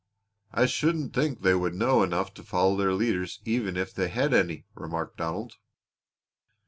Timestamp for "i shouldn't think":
0.51-1.43